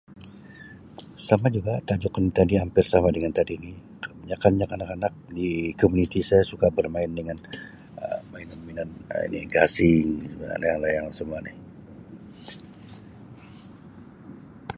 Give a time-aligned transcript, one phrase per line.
[1.27, 5.49] Sama juga tajuk ini tadi hampir sama dengan tadi ni kebanyakkan kanak-kanak di
[5.81, 7.37] komuniti saya suka bermain dengan
[8.05, 10.07] Um mainan-mainan Um ini gasing,
[10.41, 11.53] Um layang-layang semua ni